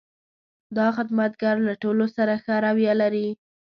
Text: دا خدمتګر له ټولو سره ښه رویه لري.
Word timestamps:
دا 0.77 0.87
خدمتګر 0.97 1.55
له 1.67 1.73
ټولو 1.81 2.05
سره 2.15 2.33
ښه 2.43 2.55
رویه 2.65 2.93
لري. 3.01 3.27